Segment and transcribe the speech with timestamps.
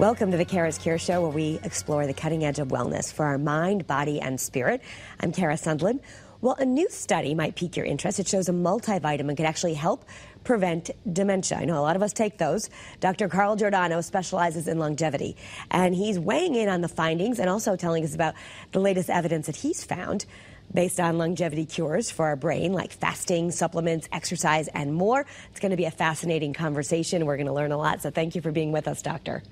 [0.00, 3.26] Welcome to the Kara's Cure Show, where we explore the cutting edge of wellness for
[3.26, 4.80] our mind, body, and spirit.
[5.20, 6.00] I'm Kara Sundlun.
[6.40, 8.18] Well, a new study might pique your interest.
[8.18, 10.06] It shows a multivitamin could actually help
[10.42, 11.58] prevent dementia.
[11.58, 12.70] I know a lot of us take those.
[13.00, 13.28] Dr.
[13.28, 15.36] Carl Giordano specializes in longevity,
[15.70, 18.32] and he's weighing in on the findings and also telling us about
[18.72, 20.24] the latest evidence that he's found
[20.72, 25.26] based on longevity cures for our brain, like fasting, supplements, exercise, and more.
[25.50, 27.26] It's going to be a fascinating conversation.
[27.26, 28.00] We're going to learn a lot.
[28.00, 29.42] So thank you for being with us, Doctor.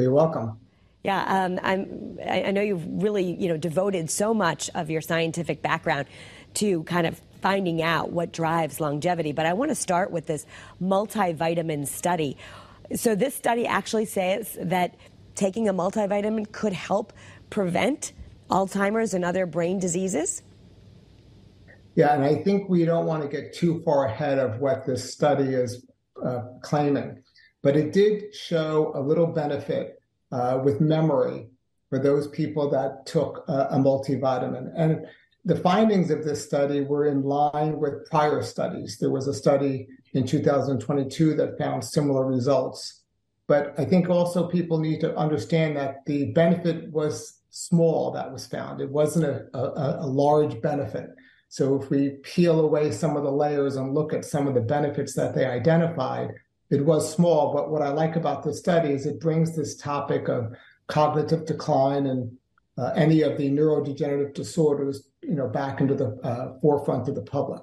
[0.00, 0.58] You're welcome.
[1.04, 5.62] Yeah, um, I'm, I know you've really, you know, devoted so much of your scientific
[5.62, 6.06] background
[6.54, 9.32] to kind of finding out what drives longevity.
[9.32, 10.44] But I want to start with this
[10.82, 12.36] multivitamin study.
[12.94, 14.96] So this study actually says that
[15.34, 17.12] taking a multivitamin could help
[17.48, 18.12] prevent
[18.50, 20.42] Alzheimer's and other brain diseases.
[21.94, 25.12] Yeah, and I think we don't want to get too far ahead of what this
[25.12, 25.84] study is
[26.24, 27.22] uh, claiming,
[27.62, 30.00] but it did show a little benefit
[30.32, 31.48] uh, with memory
[31.90, 34.70] for those people that took a multivitamin.
[34.76, 35.06] And
[35.44, 38.98] the findings of this study were in line with prior studies.
[38.98, 43.02] There was a study in 2022 that found similar results.
[43.46, 48.46] But I think also people need to understand that the benefit was small that was
[48.46, 48.82] found.
[48.82, 51.08] It wasn't a, a, a large benefit.
[51.48, 54.60] So if we peel away some of the layers and look at some of the
[54.60, 56.34] benefits that they identified,
[56.70, 60.28] it was small, but what I like about this study is it brings this topic
[60.28, 60.52] of
[60.86, 62.36] cognitive decline and
[62.76, 67.22] uh, any of the neurodegenerative disorders, you know, back into the uh, forefront of the
[67.22, 67.62] public.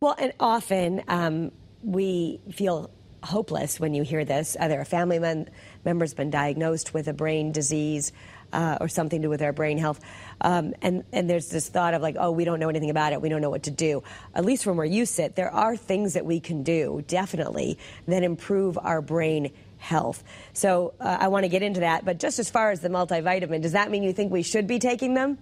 [0.00, 1.52] Well, and often um,
[1.82, 2.90] we feel
[3.22, 4.56] hopeless when you hear this.
[4.58, 5.48] Either a family men-
[5.84, 8.12] member's been diagnosed with a brain disease
[8.52, 10.00] uh, or something to do with their brain health.
[10.40, 13.20] Um, and, and there's this thought of like, oh, we don't know anything about it.
[13.20, 14.02] We don't know what to do.
[14.34, 18.22] At least from where you sit, there are things that we can do, definitely, that
[18.22, 20.22] improve our brain health.
[20.52, 22.04] So uh, I want to get into that.
[22.04, 24.78] But just as far as the multivitamin, does that mean you think we should be
[24.78, 25.38] taking them?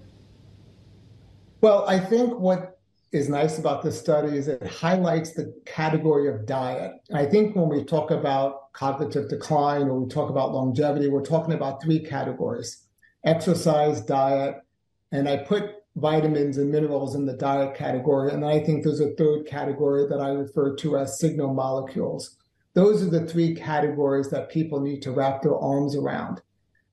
[1.61, 2.79] Well, I think what
[3.13, 6.93] is nice about this study is it highlights the category of diet.
[7.13, 11.53] I think when we talk about cognitive decline or we talk about longevity, we're talking
[11.53, 12.87] about three categories
[13.25, 14.57] exercise, diet,
[15.13, 18.33] and I put vitamins and minerals in the diet category.
[18.33, 22.37] And I think there's a third category that I refer to as signal molecules.
[22.75, 26.41] Those are the three categories that people need to wrap their arms around.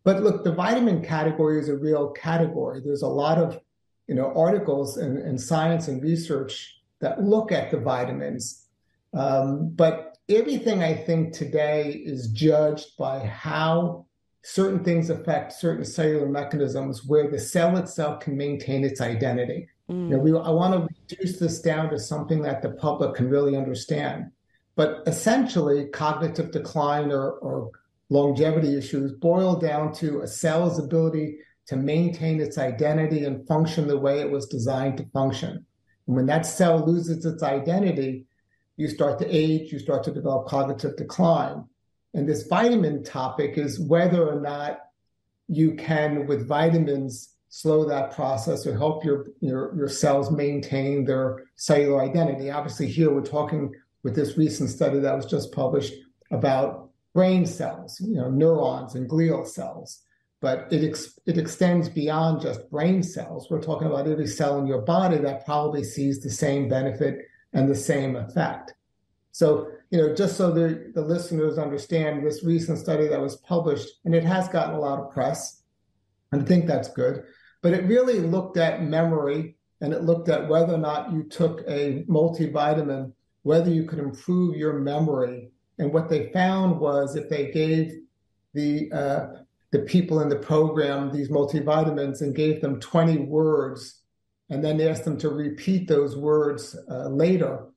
[0.04, 2.82] But look, the vitamin category is a real category.
[2.84, 3.60] There's a lot of
[4.08, 8.66] you know articles and, and science and research that look at the vitamins.
[9.14, 14.07] Um, but everything I think today is judged by how
[14.48, 19.68] certain things affect certain cellular mechanisms where the cell itself can maintain its identity.
[19.92, 20.10] Mm.
[20.10, 23.30] You know, we, I want to reduce this down to something that the public can
[23.30, 24.32] really understand.
[24.78, 27.72] But essentially, cognitive decline or, or
[28.10, 34.00] longevity issues boil down to a cell's ability to maintain its identity and function the
[34.00, 35.66] way it was designed to function.
[36.08, 38.24] And when that cell loses its identity,
[38.78, 41.66] you start to age, you start to develop cognitive decline.
[42.14, 44.80] And this vitamin topic is whether or not
[45.48, 51.44] you can, with vitamins, slow that process or help your, your, your cells maintain their
[51.56, 52.52] cellular identity.
[52.52, 53.74] Obviously, here we're talking
[54.04, 55.94] with this recent study that was just published
[56.32, 60.04] about brain cells, you know, neurons and glial cells.
[60.40, 63.50] But it ex- it extends beyond just brain cells.
[63.50, 67.68] We're talking about every cell in your body that probably sees the same benefit and
[67.68, 68.76] the same effect.
[69.38, 73.88] So you know, just so the, the listeners understand this recent study that was published,
[74.04, 75.62] and it has gotten a lot of press,
[76.32, 77.24] and I think that's good,
[77.62, 81.62] but it really looked at memory and it looked at whether or not you took
[81.68, 85.52] a multivitamin, whether you could improve your memory.
[85.78, 87.94] And what they found was if they gave
[88.56, 89.28] the uh,
[89.70, 94.02] the people in the program these multivitamins and gave them 20 words,
[94.50, 97.68] and then asked them to repeat those words uh, later,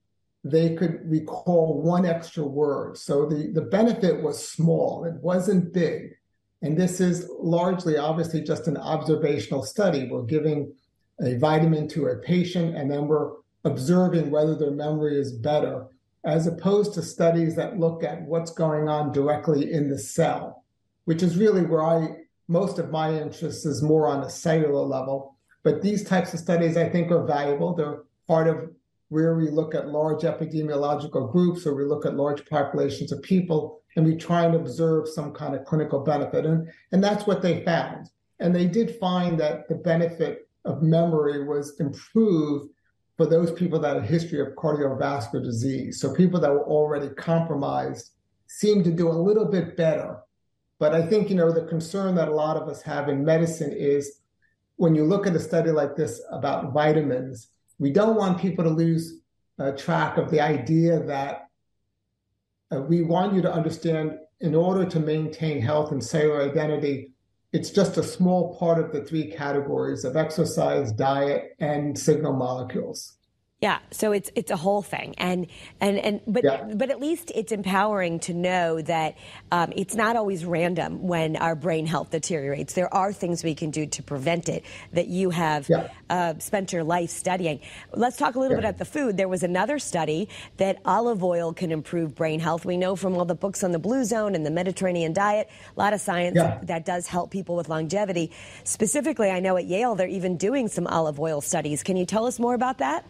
[0.45, 2.97] they could recall one extra word.
[2.97, 6.17] So the, the benefit was small, it wasn't big.
[6.63, 10.09] And this is largely, obviously, just an observational study.
[10.11, 10.73] We're giving
[11.21, 13.33] a vitamin to a patient and then we're
[13.65, 15.87] observing whether their memory is better,
[16.25, 20.65] as opposed to studies that look at what's going on directly in the cell,
[21.05, 22.09] which is really where I
[22.49, 25.37] most of my interest is more on a cellular level.
[25.63, 27.75] But these types of studies I think are valuable.
[27.75, 28.71] They're part of
[29.11, 33.83] where we look at large epidemiological groups or we look at large populations of people
[33.97, 36.47] and we try and observe some kind of clinical benefit.
[36.47, 38.09] And, and that's what they found.
[38.39, 42.71] And they did find that the benefit of memory was improved
[43.17, 46.01] for those people that had a history of cardiovascular disease.
[46.01, 48.13] So people that were already compromised
[48.47, 50.19] seemed to do a little bit better
[50.81, 53.73] But I think, you know, the concern that a lot of us have in medicine
[53.73, 54.21] is
[54.77, 57.49] when you look at a study like this about vitamins,
[57.81, 59.21] we don't want people to lose
[59.59, 61.49] uh, track of the idea that
[62.73, 67.13] uh, we want you to understand in order to maintain health and cellular identity,
[67.53, 73.17] it's just a small part of the three categories of exercise, diet, and signal molecules.
[73.63, 75.47] Yeah, so it's it's a whole thing, and
[75.83, 76.65] and and but yeah.
[76.65, 79.19] but at least it's empowering to know that
[79.53, 82.73] um, it's not always random when our brain health deteriorates.
[82.73, 84.65] There are things we can do to prevent it
[84.95, 85.89] that you have yeah.
[86.09, 87.61] uh, spent your life studying.
[87.93, 88.63] Let's talk a little yeah.
[88.63, 89.19] bit about the food.
[89.19, 92.65] There was another study that olive oil can improve brain health.
[92.65, 95.79] We know from all the books on the Blue Zone and the Mediterranean diet, a
[95.79, 98.33] lot of science that does help people with longevity.
[98.65, 101.83] Specifically, I know at Yale they're even doing some olive oil studies.
[101.83, 103.05] Can you tell us more about that?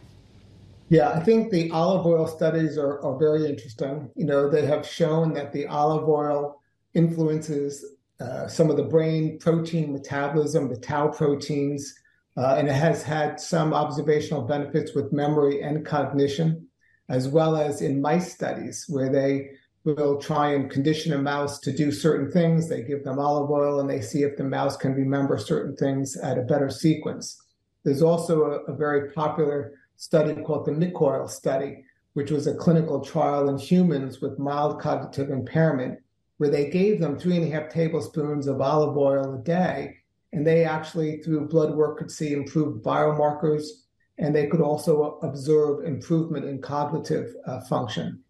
[0.90, 4.10] Yeah, I think the olive oil studies are, are very interesting.
[4.16, 6.60] You know, they have shown that the olive oil
[6.94, 7.84] influences
[8.20, 11.94] uh, some of the brain protein metabolism, the tau proteins,
[12.36, 16.66] uh, and it has had some observational benefits with memory and cognition,
[17.08, 19.48] as well as in mice studies where they
[19.84, 22.68] will try and condition a mouse to do certain things.
[22.68, 26.16] They give them olive oil and they see if the mouse can remember certain things
[26.16, 27.40] at a better sequence.
[27.84, 33.00] There's also a, a very popular study called the MICOIL study, which was a clinical
[33.00, 35.98] trial in humans with mild cognitive impairment,
[36.38, 39.94] where they gave them three and a half tablespoons of olive oil a day.
[40.32, 43.64] And they actually, through blood work, could see improved biomarkers,
[44.16, 48.20] and they could also observe improvement in cognitive uh, function.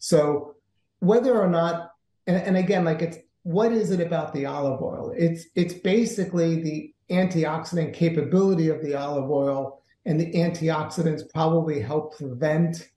[0.00, 0.56] So,
[0.98, 1.92] whether or not,
[2.26, 5.14] and, and again, like it's what is it about the olive oil?
[5.16, 12.16] It's it's basically the antioxidant capability of the olive oil and the antioxidants probably help
[12.16, 12.88] prevent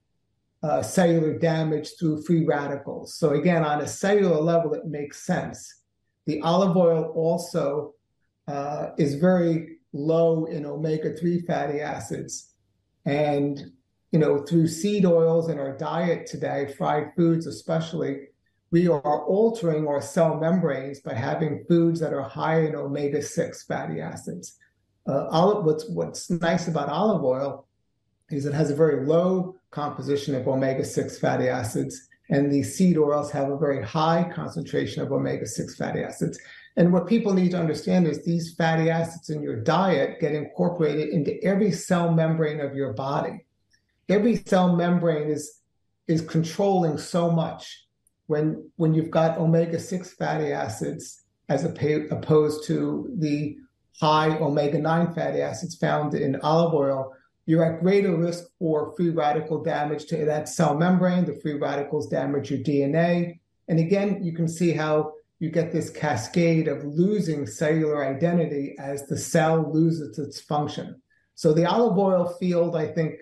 [0.63, 3.15] uh, cellular damage through free radicals.
[3.15, 5.81] So, again, on a cellular level, it makes sense.
[6.25, 7.94] The olive oil also
[8.47, 12.53] uh, is very low in omega 3 fatty acids.
[13.05, 13.71] And,
[14.11, 18.27] you know, through seed oils in our diet today, fried foods especially,
[18.71, 23.63] we are altering our cell membranes by having foods that are high in omega 6
[23.63, 24.57] fatty acids
[25.07, 27.65] uh, olive, what's what's nice about olive oil
[28.29, 33.31] is it has a very low composition of omega-6 fatty acids, and the seed oils
[33.31, 36.39] have a very high concentration of omega-6 fatty acids.
[36.77, 41.09] And what people need to understand is these fatty acids in your diet get incorporated
[41.09, 43.45] into every cell membrane of your body.
[44.09, 45.59] Every cell membrane is
[46.07, 47.85] is controlling so much.
[48.27, 53.57] When when you've got omega-6 fatty acids as opposed to the
[54.00, 57.13] high omega 9 fatty acids found in olive oil,
[57.45, 61.25] you're at greater risk for free radical damage to that cell membrane.
[61.25, 63.40] The free radicals damage your DNA.
[63.68, 69.06] And again, you can see how you get this cascade of losing cellular identity as
[69.07, 71.01] the cell loses its function.
[71.36, 73.16] So the olive oil field, I think,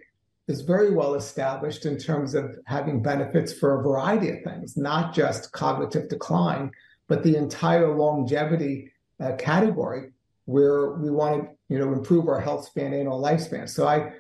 [0.48, 5.16] is very well established in terms of having benefits for a variety of things, not
[5.16, 6.72] just cognitive decline,
[7.08, 10.12] but the entire longevity uh, category
[10.52, 13.70] where we want to you know improve our health span and our lifespan.
[13.70, 14.12] So I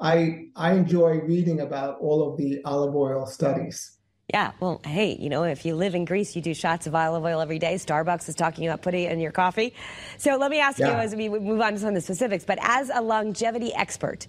[0.00, 3.98] I I enjoy reading about all of the olive oil studies.
[4.32, 7.24] Yeah, well, hey, you know, if you live in Greece, you do shots of olive
[7.24, 7.76] oil every day.
[7.76, 9.72] Starbucks is talking about putting it in your coffee.
[10.18, 10.88] So let me ask yeah.
[10.88, 14.26] you as we move on to some of the specifics, but as a longevity expert,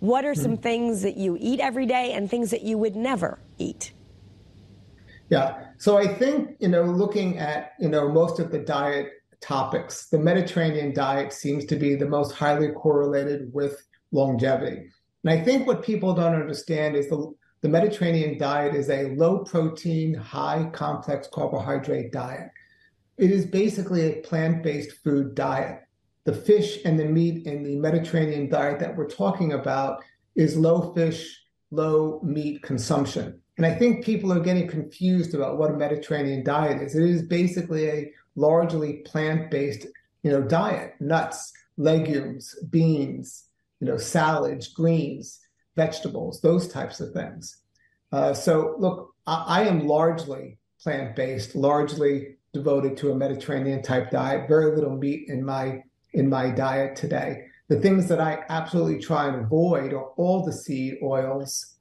[0.00, 0.62] what are some mm-hmm.
[0.62, 3.92] things that you eat every day and things that you would never eat?
[5.28, 5.66] Yeah.
[5.76, 10.08] So I think, you know, looking at, you know, most of the diet topics.
[10.08, 14.88] The Mediterranean diet seems to be the most highly correlated with longevity.
[15.24, 19.40] And I think what people don't understand is the, the Mediterranean diet is a low
[19.40, 22.50] protein, high complex carbohydrate diet.
[23.18, 25.80] It is basically a plant based food diet.
[26.24, 30.02] The fish and the meat in the Mediterranean diet that we're talking about
[30.34, 31.40] is low fish,
[31.70, 33.40] low meat consumption.
[33.56, 36.94] And I think people are getting confused about what a Mediterranean diet is.
[36.94, 39.86] It is basically a largely plant-based,
[40.22, 43.48] you know, diet, nuts, legumes, beans,
[43.80, 45.40] you know, salads, greens,
[45.74, 47.58] vegetables, those types of things.
[48.12, 54.48] Uh, so look, I, I am largely plant-based, largely devoted to a Mediterranean type diet,
[54.48, 57.42] very little meat in my in my diet today.
[57.68, 61.74] The things that I absolutely try and avoid are all the seed oils,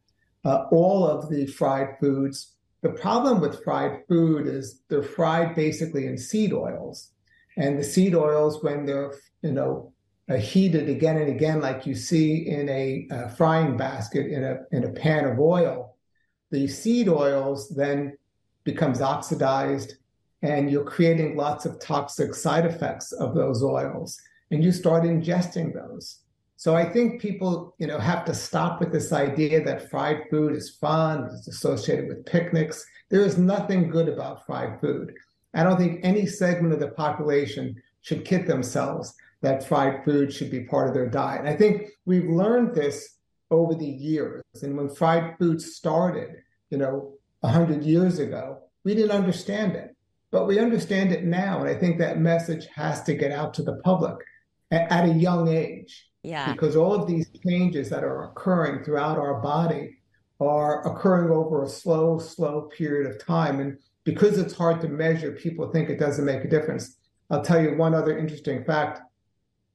[0.43, 2.54] uh, all of the fried foods,
[2.85, 7.09] the problem with fried food is they're fried basically in seed oils.
[7.57, 9.11] And the seed oils, when they're,
[9.41, 9.91] you know,
[10.29, 14.57] uh, heated again and again, like you see in a, a frying basket in a,
[14.71, 15.95] in a pan of oil,
[16.51, 18.15] the seed oils then
[18.65, 19.95] becomes oxidized
[20.43, 25.73] and you're creating lots of toxic side effects of those oils, and you start ingesting
[25.73, 26.19] those.
[26.57, 30.55] So I think people, you know, have to stop with this idea that fried food
[30.55, 32.85] is fun, it's associated with picnics.
[33.09, 35.13] There is nothing good about fried food.
[35.53, 40.49] I don't think any segment of the population should kid themselves that fried food should
[40.49, 41.41] be part of their diet.
[41.41, 43.17] And I think we've learned this
[43.51, 44.43] over the years.
[44.63, 46.29] And when fried food started,
[46.69, 49.95] you know, 100 years ago, we didn't understand it.
[50.31, 51.61] But we understand it now.
[51.61, 54.17] And I think that message has to get out to the public
[54.71, 56.09] at, at a young age.
[56.25, 56.51] Yeah.
[56.51, 59.97] Because all of these changes that are occurring throughout our body
[60.39, 63.59] are occurring over a slow, slow period of time.
[63.59, 66.97] And because it's hard to measure, people think it doesn't make a difference.
[67.29, 69.01] I'll tell you one other interesting fact.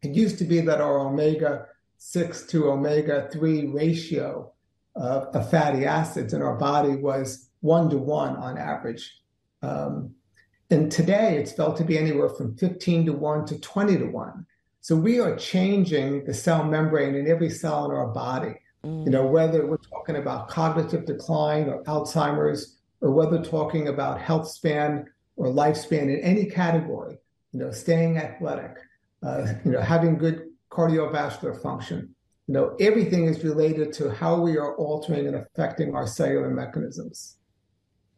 [0.02, 1.66] It used to be that our omega
[1.98, 4.52] 6 to omega 3 ratio
[4.96, 9.22] of, of, fatty acids in our body was one to one on average.
[9.62, 10.14] Um,
[10.70, 14.46] and today it's felt to be anywhere from 15 to 1 to 20 to 1.
[14.80, 18.54] So we are changing the cell membrane in every cell in our body.
[18.84, 19.04] Mm.
[19.04, 24.48] You know, whether we're talking about cognitive decline or Alzheimer's, or whether talking about health
[24.48, 25.06] span
[25.36, 27.18] or lifespan in any category,
[27.52, 28.76] you know, staying athletic,
[29.22, 32.14] uh, you know, having good cardiovascular function.
[32.46, 37.36] You know, everything is related to how we are altering and affecting our cellular mechanisms.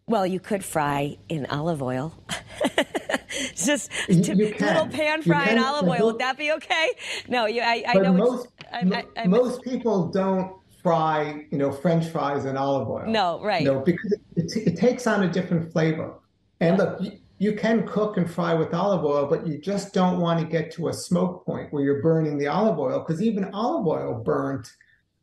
[0.07, 2.15] Well, you could fry in olive oil.
[3.55, 6.07] Just little pan fry in olive oil.
[6.07, 6.91] Would that be okay?
[7.29, 8.13] No, you, I, I know.
[8.13, 13.07] Most, I, I, most people don't fry, you know, French fries in olive oil.
[13.07, 13.63] No, right.
[13.63, 16.15] You know, because it, it, it takes on a different flavor.
[16.61, 20.21] And look, you, you can cook and fry with olive oil, but you just don't
[20.21, 23.51] want to get to a smoke point where you're burning the olive oil because even
[23.53, 24.71] olive oil burnt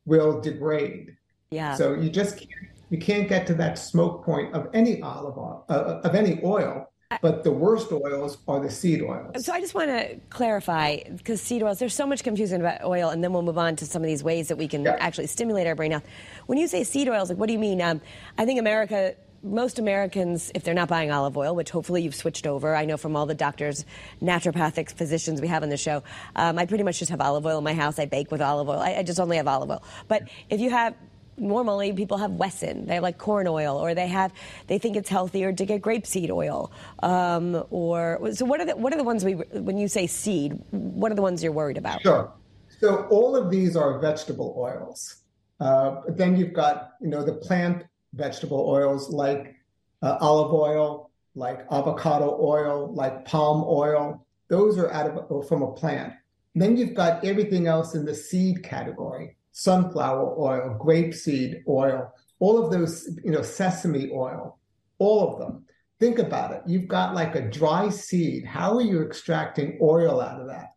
[0.06, 1.16] will degrade.
[1.52, 1.76] Yeah.
[1.76, 2.52] So you just can't,
[2.90, 6.92] you can't get to that smoke point of any olive oil uh, of any oil
[7.22, 9.44] but the worst oils are the seed oils.
[9.44, 13.10] So I just want to clarify because seed oils, there's so much confusion about oil,
[13.10, 14.96] and then we'll move on to some of these ways that we can yeah.
[15.00, 16.06] actually stimulate our brain health.
[16.46, 17.82] When you say seed oils, like what do you mean?
[17.82, 18.02] Um,
[18.38, 19.16] I think America.
[19.42, 22.98] Most Americans, if they're not buying olive oil, which hopefully you've switched over, I know
[22.98, 23.86] from all the doctors,
[24.22, 26.04] naturopathic physicians we have on the show,
[26.36, 28.00] um, I pretty much just have olive oil in my house.
[28.00, 28.80] I bake with olive oil.
[28.80, 29.82] I, I just only have olive oil.
[30.10, 30.94] But if you have
[31.40, 32.86] normally people have Wesson.
[32.86, 34.32] They have like corn oil, or they have
[34.68, 36.72] they think it's healthier to get grapeseed oil.
[37.04, 40.60] Um, or so what are the what are the ones we when you say seed?
[40.72, 42.02] What are the ones you're worried about?
[42.02, 42.32] Sure.
[42.80, 45.18] So all of these are vegetable oils.
[45.60, 49.56] Uh, then you've got you know the plant vegetable oils like
[50.02, 54.26] uh, olive oil, like avocado oil, like palm oil.
[54.50, 56.14] Those are out of from a plant.
[56.56, 62.72] then you've got everything else in the seed category sunflower oil, grapeseed oil, all of
[62.72, 64.60] those, you know, sesame oil,
[64.98, 65.66] all of them.
[66.00, 66.62] Think about it.
[66.66, 68.46] You've got like a dry seed.
[68.46, 70.70] How are you extracting oil out of that?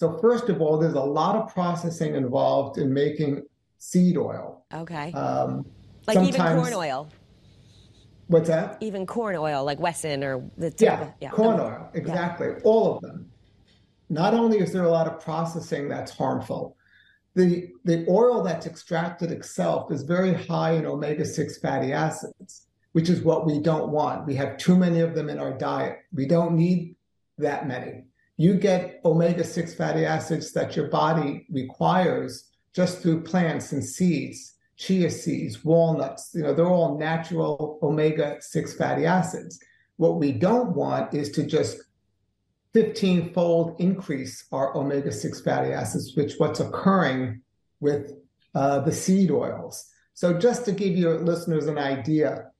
[0.00, 3.42] So, first of all, there's a lot of processing involved in making
[3.78, 4.64] seed oil.
[4.74, 5.12] Okay.
[5.12, 5.64] Um,
[6.08, 7.08] like even corn oil.
[8.26, 8.78] What's that?
[8.80, 10.74] Even corn oil, like Wesson or the.
[10.78, 11.30] Yeah, yeah.
[11.30, 12.48] corn oil, exactly.
[12.48, 12.62] Yeah.
[12.64, 13.30] All of them.
[14.10, 16.76] Not only is there a lot of processing that's harmful,
[17.34, 23.08] the, the oil that's extracted itself is very high in omega 6 fatty acids, which
[23.08, 24.26] is what we don't want.
[24.26, 25.98] We have too many of them in our diet.
[26.12, 26.94] We don't need
[27.38, 28.04] that many.
[28.36, 34.54] You get omega 6 fatty acids that your body requires just through plants and seeds,
[34.76, 36.30] chia seeds, walnuts.
[36.34, 39.58] You know, they're all natural omega 6 fatty acids.
[39.96, 41.78] What we don't want is to just
[42.74, 47.40] 15 fold increase our omega 6 fatty acids, which what's occurring
[47.80, 48.12] with
[48.54, 49.90] uh, the seed oils.
[50.14, 52.50] So, just to give your listeners an idea,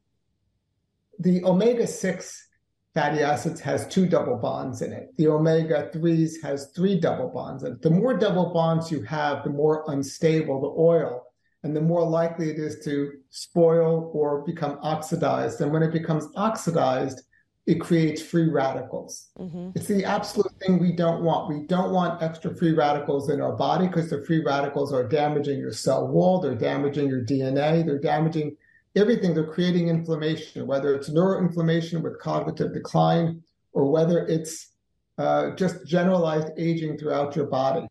[1.18, 2.48] the omega 6
[2.94, 5.08] fatty acids has two double bonds in it.
[5.18, 7.64] The omega 3s has three double bonds.
[7.64, 11.24] And the more double bonds you have, the more unstable the oil
[11.64, 15.60] and the more likely it is to spoil or become oxidized.
[15.60, 17.22] And when it becomes oxidized,
[17.66, 19.28] it creates free radicals.
[19.38, 19.70] Mm-hmm.
[19.74, 21.48] It's the absolute thing we don't want.
[21.48, 25.58] We don't want extra free radicals in our body because the free radicals are damaging
[25.58, 28.56] your cell wall, they're damaging your DNA, they're damaging
[28.96, 29.34] everything.
[29.34, 33.42] They're creating inflammation, whether it's neuroinflammation with cognitive decline
[33.72, 34.72] or whether it's
[35.18, 37.86] uh, just generalized aging throughout your body.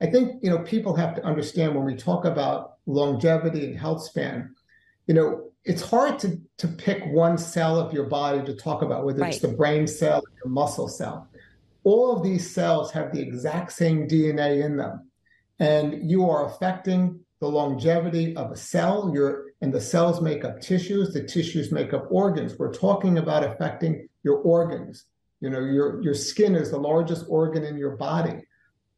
[0.00, 4.02] I think you know people have to understand when we talk about longevity and health
[4.02, 4.54] span,
[5.06, 9.04] you know, it's hard to to pick one cell of your body to talk about
[9.04, 9.32] whether right.
[9.32, 11.28] it's the brain cell or your muscle cell
[11.84, 15.10] all of these cells have the exact same dna in them
[15.58, 20.60] and you are affecting the longevity of a cell You're, and the cells make up
[20.60, 25.04] tissues the tissues make up organs we're talking about affecting your organs.
[25.40, 28.42] You know, your your skin is the largest organ in your body,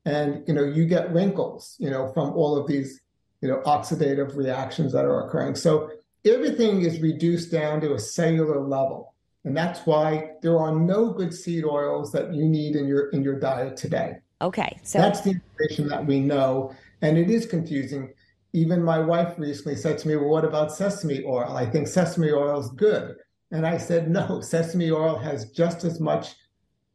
[0.04, 1.76] and you know you get wrinkles.
[1.78, 3.00] You know, from all of these
[3.42, 5.54] you know oxidative reactions that are occurring.
[5.54, 5.90] So
[6.30, 11.32] everything is reduced down to a cellular level, and that's why there are no good
[11.32, 14.16] seed oils that you need in your in your diet today.
[14.40, 18.12] Okay, so that's the information that we know, and it is confusing.
[18.52, 21.56] Even my wife recently said to me, "Well, what about sesame oil?
[21.56, 23.16] I think sesame oil is good."
[23.50, 26.34] And I said, no, sesame oil has just as much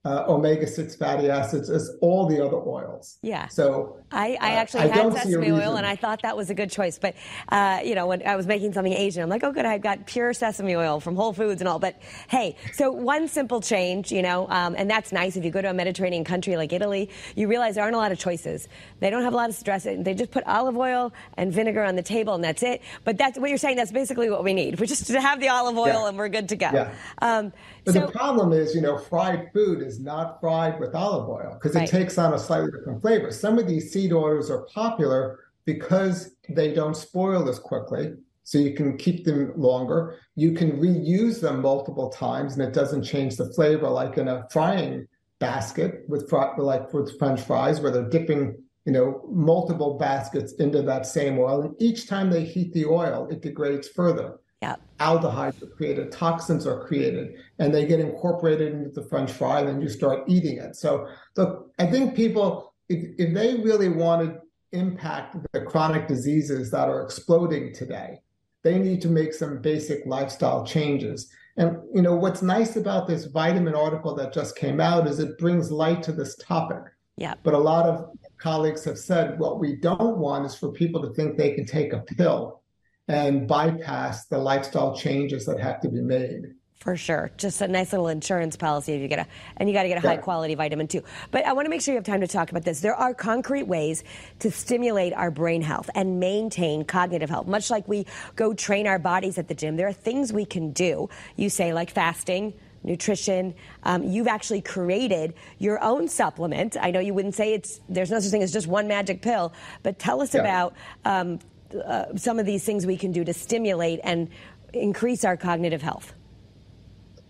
[0.05, 3.17] uh, omega 6 fatty acids as all the other oils.
[3.21, 3.47] Yeah.
[3.47, 6.53] So I, I uh, actually uh, had sesame oil and I thought that was a
[6.53, 6.99] good choice.
[6.99, 7.15] But,
[7.49, 10.05] uh, you know, when I was making something Asian, I'm like, oh, good, I've got
[10.05, 11.79] pure sesame oil from Whole Foods and all.
[11.79, 15.37] But hey, so one simple change, you know, um, and that's nice.
[15.37, 18.11] If you go to a Mediterranean country like Italy, you realize there aren't a lot
[18.11, 18.67] of choices.
[18.99, 19.85] They don't have a lot of stress.
[19.85, 22.81] They just put olive oil and vinegar on the table and that's it.
[23.05, 23.77] But that's what you're saying.
[23.77, 24.81] That's basically what we need.
[24.81, 26.09] We just have the olive oil yeah.
[26.09, 26.69] and we're good to go.
[26.73, 26.93] Yeah.
[27.21, 27.53] Um,
[27.85, 31.53] but so, the problem is, you know, fried food is not fried with olive oil
[31.53, 31.87] because right.
[31.87, 33.31] it takes on a slightly different flavor.
[33.31, 38.13] Some of these seed oils are popular because they don't spoil as quickly.
[38.43, 40.19] So you can keep them longer.
[40.35, 44.45] You can reuse them multiple times and it doesn't change the flavor like in a
[44.51, 45.07] frying
[45.39, 50.81] basket with fr- like with French fries where they're dipping, you know, multiple baskets into
[50.81, 51.61] that same oil.
[51.61, 54.39] And each time they heat the oil, it degrades further.
[54.63, 54.81] Yep.
[54.99, 59.67] Aldehydes are created, toxins are created, and they get incorporated into the French fry, and
[59.67, 60.77] then you start eating it.
[60.77, 64.39] So, look, I think people, if, if they really want to
[64.71, 68.21] impact the chronic diseases that are exploding today,
[68.63, 71.29] they need to make some basic lifestyle changes.
[71.57, 75.37] And you know what's nice about this vitamin article that just came out is it
[75.37, 76.83] brings light to this topic.
[77.17, 77.33] Yeah.
[77.43, 81.13] But a lot of colleagues have said what we don't want is for people to
[81.13, 82.62] think they can take a pill
[83.07, 86.53] and bypass the lifestyle changes that have to be made.
[86.83, 87.31] For sure.
[87.37, 90.03] Just a nice little insurance policy if you get a, and you got to get
[90.03, 91.01] a high quality vitamin too.
[91.31, 92.81] But I want to make sure you have time to talk about this.
[92.81, 94.03] There are concrete ways
[94.39, 97.47] to stimulate our brain health and maintain cognitive health.
[97.47, 100.73] Much like we go train our bodies at the gym, there are things we can
[100.73, 101.07] do.
[101.37, 103.55] You say, like fasting, nutrition.
[103.83, 106.75] Um, you've actually created your own supplement.
[106.77, 109.53] I know you wouldn't say it's there's no such thing as just one magic pill,
[109.83, 110.41] but tell us yeah.
[110.41, 111.39] about um,
[111.73, 114.29] uh, some of these things we can do to stimulate and
[114.73, 116.13] increase our cognitive health?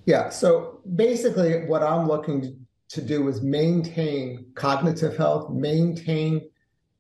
[0.05, 0.29] Yeah.
[0.29, 6.41] So basically, what I'm looking to do is maintain cognitive health, maintain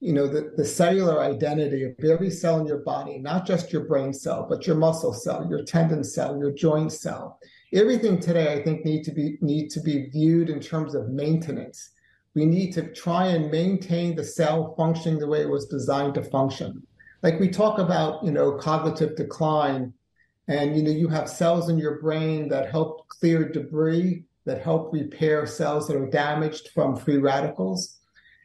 [0.03, 3.85] you know the, the cellular identity of every cell in your body not just your
[3.85, 7.39] brain cell but your muscle cell your tendon cell your joint cell
[7.73, 11.91] everything today i think need to be need to be viewed in terms of maintenance
[12.35, 16.21] we need to try and maintain the cell functioning the way it was designed to
[16.21, 16.85] function
[17.23, 19.93] like we talk about, you know, cognitive decline,
[20.49, 24.91] and you know, you have cells in your brain that help clear debris, that help
[24.91, 27.97] repair cells that are damaged from free radicals.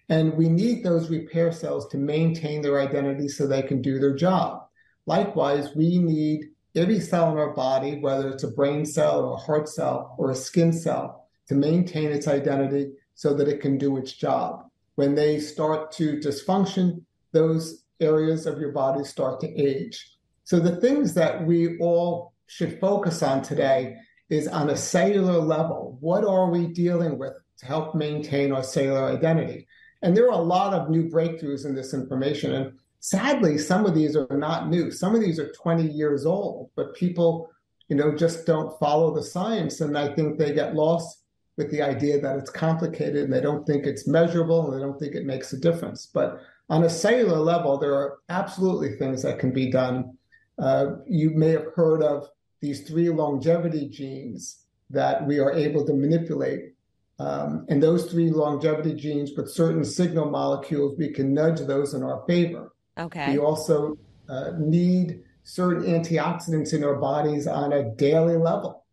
[0.08, 4.14] And we need those repair cells to maintain their identity so they can do their
[4.14, 4.68] job.
[5.06, 9.36] Likewise, we need every cell in our body, whether it's a brain cell or a
[9.36, 13.96] heart cell or a skin cell, to maintain its identity so that it can do
[13.96, 14.70] its job.
[14.94, 20.16] When they start to dysfunction, those areas of your body start to age.
[20.44, 23.96] So the things that we all should focus on today
[24.30, 25.96] is on a cellular level.
[26.00, 29.66] What are we dealing with to help maintain our cellular identity?
[30.02, 32.54] And there are a lot of new breakthroughs in this information.
[32.54, 34.90] And sadly, some of these are not new.
[34.90, 37.50] Some of these are 20 years old, but people,
[37.88, 39.80] you know, just don't follow the science.
[39.80, 41.24] And I think they get lost
[41.56, 44.98] with the idea that it's complicated and they don't think it's measurable and they don't
[44.98, 46.06] think it makes a difference.
[46.06, 50.16] But on a cellular level, there are absolutely things that can be done.
[50.58, 52.28] Uh, you may have heard of
[52.60, 56.74] these three longevity genes that we are able to manipulate.
[57.18, 62.02] Um, and those three longevity genes with certain signal molecules, we can nudge those in
[62.02, 62.72] our favor.
[62.98, 63.32] Okay.
[63.32, 63.96] We also
[64.28, 68.84] uh, need certain antioxidants in our bodies on a daily level.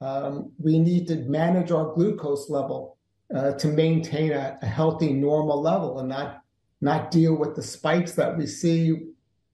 [0.00, 2.96] Um, we need to manage our glucose level
[3.34, 6.42] uh, to maintain a, a, healthy, normal level and not
[6.80, 8.96] not deal with the spikes that we see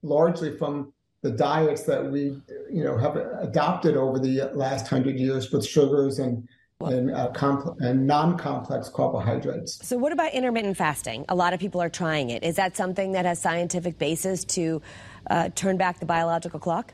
[0.02, 5.50] largely from the diets that we you know have adopted over the last hundred years
[5.50, 6.46] with sugars and
[6.82, 9.78] and, uh, compl- and non-complex carbohydrates.
[9.86, 11.24] So, what about intermittent fasting?
[11.30, 12.44] A lot of people are trying it.
[12.44, 14.82] Is that something that has scientific basis to
[15.30, 16.92] uh, turn back the biological clock?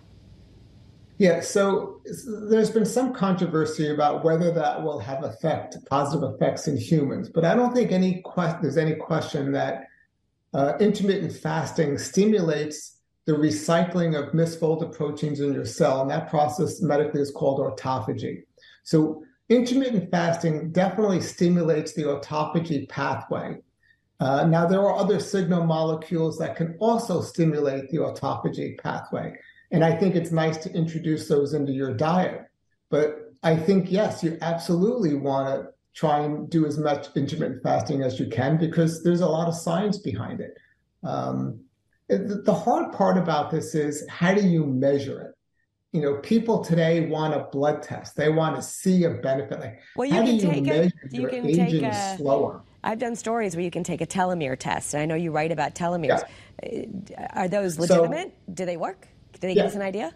[1.19, 2.01] Yeah, so
[2.49, 7.45] there's been some controversy about whether that will have effect, positive effects in humans, but
[7.45, 9.89] I don't think any que- there's any question that
[10.55, 16.81] uh, intermittent fasting stimulates the recycling of misfolded proteins in your cell, and that process
[16.81, 18.43] medically is called autophagy.
[18.83, 23.59] So intermittent fasting definitely stimulates the autophagy pathway.
[24.19, 29.35] Uh, now, there are other signal molecules that can also stimulate the autophagy pathway.
[29.73, 32.43] And I think it's nice to introduce those into your diet.
[32.89, 38.03] But I think, yes, you absolutely want to try and do as much intermittent fasting
[38.03, 40.57] as you can because there's a lot of science behind it.
[41.03, 41.61] Um,
[42.09, 45.33] the hard part about this is how do you measure it?
[45.93, 48.17] You know, people today want a blood test.
[48.17, 49.61] They want to see a benefit.
[49.61, 51.83] Like, well, you how can do you take measure a, you your can aging take
[51.83, 52.63] a, slower?
[52.83, 54.95] I've done stories where you can take a telomere test.
[54.95, 56.23] And I know you write about telomeres.
[56.63, 58.35] Uh, Are those legitimate?
[58.55, 59.07] Do they work?
[59.35, 60.15] Do they give us an idea?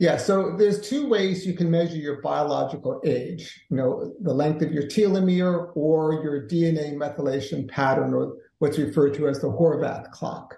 [0.00, 3.66] Yeah, so there's two ways you can measure your biological age.
[3.68, 9.12] You know, the length of your telomere or your DNA methylation pattern, or what's referred
[9.14, 10.56] to as the Horvath clock.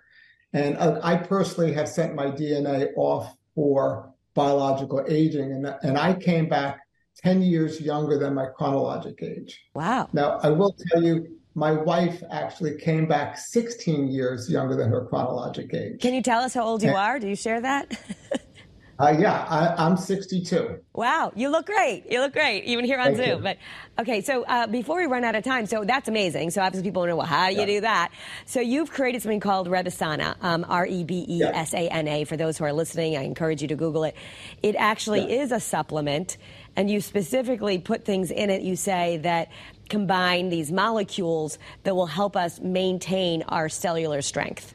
[0.52, 6.14] And uh, I personally have sent my DNA off for biological aging, and, and I
[6.14, 6.78] came back
[7.24, 9.60] 10 years younger than my chronologic age.
[9.74, 10.08] Wow.
[10.12, 15.04] Now, I will tell you, my wife actually came back 16 years younger than her
[15.04, 16.00] chronologic age.
[16.00, 17.02] Can you tell us how old you Yeah.
[17.02, 17.18] are?
[17.18, 17.98] Do you share that?
[18.98, 20.78] Uh, yeah, I, I'm 62.
[20.94, 22.04] Wow, you look great.
[22.10, 23.38] You look great, even here on Thank Zoom.
[23.38, 23.42] you.
[23.42, 23.58] But
[23.98, 26.50] okay, so uh, before we run out of time, so that's amazing.
[26.50, 28.10] So obviously people know, well, how do you do that?
[28.44, 32.24] So you've created something called Rebesana, um, R E B E S A N A.
[32.24, 34.14] For those who are listening, I encourage you to Google it.
[34.62, 35.42] It actually Yeah.
[35.42, 36.36] is a supplement,
[36.76, 38.62] and you specifically put things in it.
[38.62, 39.48] You say that
[39.88, 44.74] combine these molecules that will help us maintain our cellular strength.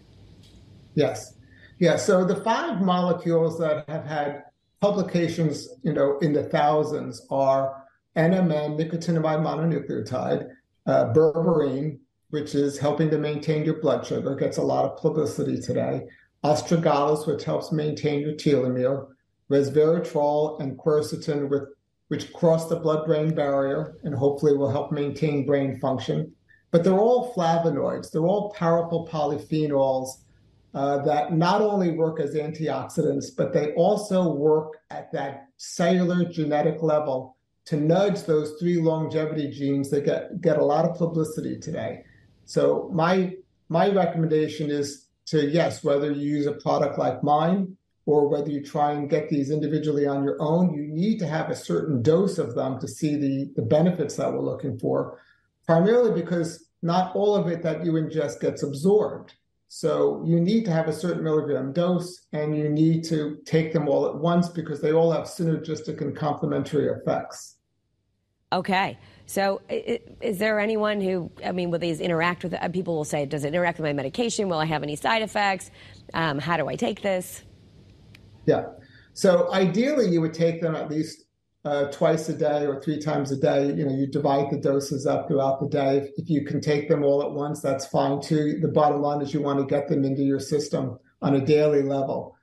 [0.95, 1.33] Yes.
[1.79, 1.95] Yeah.
[1.95, 4.43] So the five molecules that have had
[4.81, 7.83] publications, you know, in the thousands are
[8.15, 10.49] NMN, nicotinamide mononucleotide,
[10.87, 11.99] uh, berberine,
[12.31, 16.01] which is helping to maintain your blood sugar, gets a lot of publicity today,
[16.43, 19.07] astragalus, which helps maintain your telomere,
[19.51, 21.63] resveratrol, and quercetin, with,
[22.07, 26.33] which cross the blood-brain barrier and hopefully will help maintain brain function.
[26.71, 28.11] But they're all flavonoids.
[28.11, 30.09] They're all powerful polyphenols
[30.77, 36.83] uh, that not only work as antioxidants, but they also work at that cellular genetic
[36.83, 37.35] level
[37.65, 42.03] to nudge those three longevity genes that get, get a lot of publicity today.
[42.45, 43.33] So my
[43.69, 48.63] my recommendation is to yes, whether you use a product like mine or whether you
[48.63, 52.37] try and get these individually on your own, you need to have a certain dose
[52.37, 55.19] of them to see the, the benefits that we're looking for,
[55.65, 59.33] primarily because not all of it that you ingest gets absorbed.
[59.67, 63.87] So you need to have a certain milligram dose and you need to take them
[63.87, 67.57] all at once because they all have synergistic and complementary effects.
[68.53, 68.97] Okay.
[69.25, 73.25] So, is there anyone who, I mean, will these interact with, uh, people will say,
[73.25, 74.47] does it interact with my medication?
[74.47, 75.69] Will I have any side effects?
[76.13, 77.43] Um, how do I take this?
[78.45, 78.67] Yeah.
[79.13, 81.25] So ideally, you would take them at least
[81.67, 83.67] uh, twice a day or three times a day.
[83.67, 86.09] You know, you divide the doses up throughout the day.
[86.17, 88.59] If, you can take them all at once, that's fine too.
[88.61, 91.83] The bottom line is you want to get them into your system on a daily
[91.83, 92.37] level.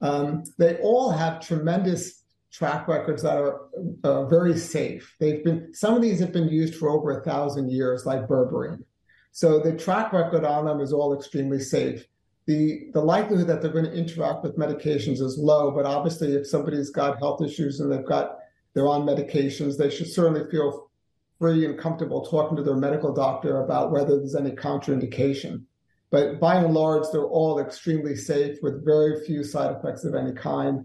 [0.00, 3.68] Um, they all have tremendous track records that are
[4.04, 5.14] uh, very safe.
[5.18, 8.84] They've been some of these have been used for over a thousand years, like berberine.
[9.32, 12.06] So the track record on them is all extremely safe
[12.46, 15.70] the the likelihood that they're going to interact with medications is low.
[15.70, 18.39] But obviously, if somebody's got health issues and they've got
[18.74, 20.90] they're on medications, they should certainly feel
[21.38, 25.64] free and comfortable talking to their medical doctor about whether there's any contraindication.
[26.10, 30.32] But by and large, they're all extremely safe with very few side effects of any
[30.32, 30.84] kind.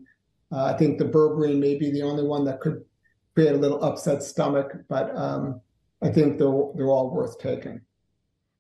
[0.52, 2.84] Uh, I think the berberine may be the only one that could
[3.34, 5.60] create a little upset stomach, but um,
[6.02, 7.82] I think they're they're all worth taking.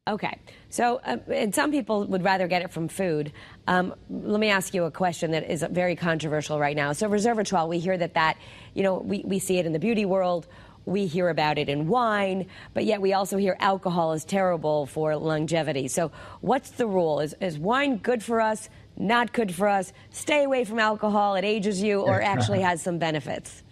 [0.07, 0.37] Okay.
[0.69, 3.31] So, uh, and some people would rather get it from food.
[3.67, 6.93] Um, let me ask you a question that is very controversial right now.
[6.93, 8.37] So, resveratrol, we hear that that,
[8.75, 10.45] you know, we, we see it in the beauty world.
[10.85, 15.15] We hear about it in wine, but yet we also hear alcohol is terrible for
[15.15, 15.87] longevity.
[15.87, 17.19] So, what's the rule?
[17.19, 18.69] Is, is wine good for us?
[18.97, 19.91] Not good for us?
[20.11, 21.33] Stay away from alcohol.
[21.33, 23.63] It ages you, or actually has some benefits.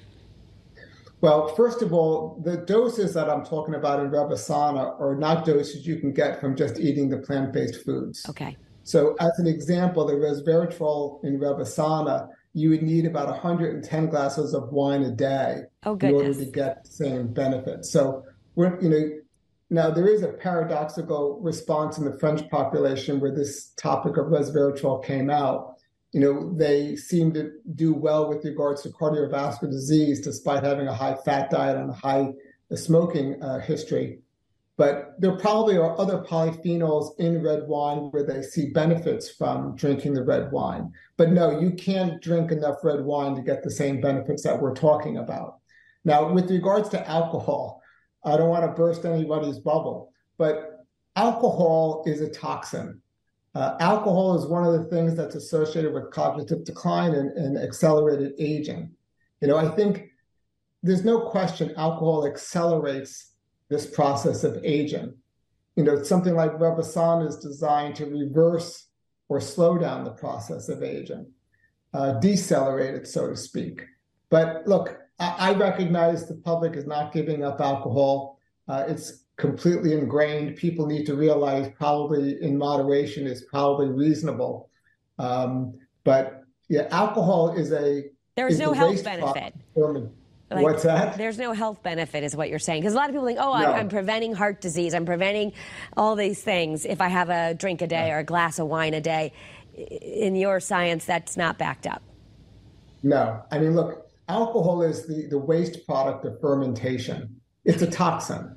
[1.24, 5.88] Well, first of all, the doses that I'm talking about in Rebesana are not doses
[5.88, 8.26] you can get from just eating the plant-based foods.
[8.28, 8.58] Okay.
[8.84, 14.74] So, as an example, the resveratrol in Rebesana, you would need about 110 glasses of
[14.74, 17.86] wine a day Oh, in order to get the same benefit.
[17.86, 19.10] So, we're, you know,
[19.70, 25.02] now there is a paradoxical response in the French population where this topic of resveratrol
[25.06, 25.76] came out.
[26.14, 30.94] You know, they seem to do well with regards to cardiovascular disease, despite having a
[30.94, 32.32] high fat diet and a high
[32.76, 34.20] smoking uh, history.
[34.76, 40.16] But there probably are other polyphenols in red wine where they see benefits from drinking
[40.16, 40.92] the red wine.
[41.16, 44.74] But no, you can't drink enough red wine to get the same benefits that we're
[44.74, 45.60] talking about.
[46.06, 47.82] Now, with regards to alcohol,
[48.26, 53.02] I don't want to burst anybody's bubble, but alcohol is a toxin.
[53.56, 58.34] Uh, alcohol is one of the things that's associated with cognitive decline and, and accelerated
[58.40, 58.92] aging.
[59.42, 60.10] You know, I think
[60.82, 63.34] there's no question alcohol accelerates
[63.70, 65.14] this process of aging.
[65.76, 68.88] You know, something like Rebesana is designed to reverse
[69.30, 71.26] or slow down the process of aging,
[71.94, 73.84] uh, decelerate it, so to speak.
[74.30, 78.40] But look, I, I, recognize the public is not giving up alcohol.
[78.68, 80.56] Uh, it's completely ingrained.
[80.56, 84.70] People need to realize probably in moderation is probably reasonable.
[85.20, 89.54] Um, but yeah, alcohol is a there's no health benefit.
[89.76, 91.18] Like, What's that?
[91.18, 92.82] There's no health benefit, is what you're saying.
[92.82, 93.54] Because a lot of people think, oh.
[93.54, 95.54] I'm, I'm, preventing heart disease, I'm preventing
[95.98, 98.94] all these things if I have a drink a day or a glass of wine
[98.94, 99.34] a day.
[99.76, 102.04] In your science, that's not backed up.
[103.02, 103.42] No.
[103.52, 108.56] I mean, look, alcohol is the, the waste product of fermentation, it's a toxin.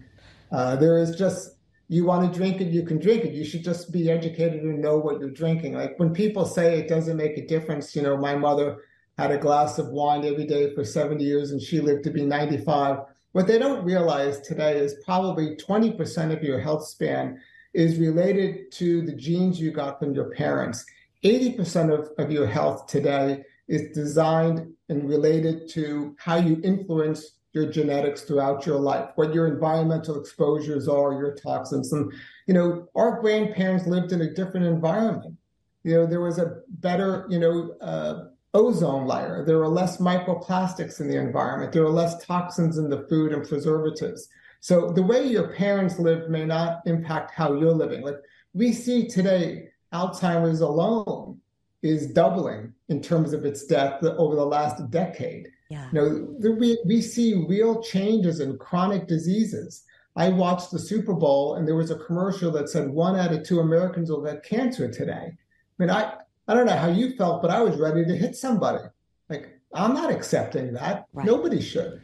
[0.52, 1.56] Uh, there is just,
[1.88, 3.32] you want to drink it, you can drink it.
[3.32, 5.74] You should just be educated and know what you're drinking.
[5.74, 8.78] Like when people say it doesn't make a difference, you know, my mother
[9.18, 12.24] had a glass of wine every day for 70 years and she lived to be
[12.24, 12.98] 95.
[13.32, 17.40] What they don't realize today is probably 20% of your health span
[17.74, 20.84] is related to the genes you got from your parents.
[21.22, 27.72] 80% of, of your health today is designed and related to how you influence your
[27.72, 31.90] genetics throughout your life, what your environmental exposures are, your toxins.
[31.92, 32.12] And,
[32.46, 35.34] you know, our grandparents lived in a different environment.
[35.82, 39.42] You know, there was a better, you know, uh, ozone layer.
[39.44, 41.72] There are less microplastics in the environment.
[41.72, 44.28] There are less toxins in the food and preservatives.
[44.60, 48.02] So the way your parents lived may not impact how you're living.
[48.02, 48.20] Like
[48.52, 51.40] we see today, Alzheimer's alone
[51.82, 55.48] is doubling in terms of its death over the last decade.
[55.68, 55.88] Yeah.
[55.92, 59.84] You know, we, we see real changes in chronic diseases.
[60.14, 63.42] I watched the Super Bowl and there was a commercial that said one out of
[63.42, 65.32] two Americans will get cancer today.
[65.32, 65.36] I
[65.78, 66.14] mean, I,
[66.48, 68.84] I don't know how you felt, but I was ready to hit somebody.
[69.28, 71.06] Like, I'm not accepting that.
[71.12, 71.26] Right.
[71.26, 72.00] Nobody should.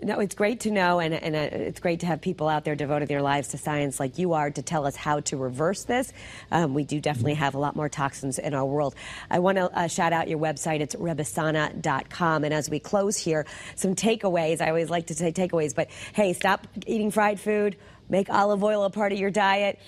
[0.00, 2.74] No, it's great to know, and, and uh, it's great to have people out there
[2.74, 6.12] devoting their lives to science like you are to tell us how to reverse this.
[6.50, 8.96] Um, we do definitely have a lot more toxins in our world.
[9.30, 10.80] I want to uh, shout out your website.
[10.80, 12.42] It's rebesana.com.
[12.42, 14.60] And as we close here, some takeaways.
[14.60, 17.76] I always like to say takeaways, but hey, stop eating fried food,
[18.08, 19.78] make olive oil a part of your diet.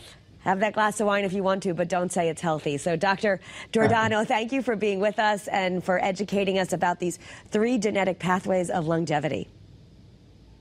[0.40, 2.76] Have that glass of wine if you want to, but don't say it's healthy.
[2.76, 3.40] So, Dr.
[3.72, 8.18] Giordano, thank you for being with us and for educating us about these three genetic
[8.18, 9.48] pathways of longevity.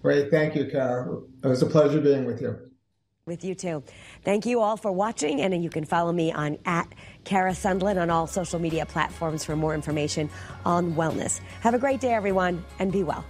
[0.03, 0.29] Great.
[0.29, 1.21] Thank you, Kara.
[1.43, 2.59] It was a pleasure being with you.
[3.25, 3.81] With you too.
[4.25, 8.09] Thank you all for watching, and you can follow me on at Kara Sundlun on
[8.09, 10.29] all social media platforms for more information
[10.65, 11.39] on wellness.
[11.61, 13.23] Have a great day, everyone, and be well.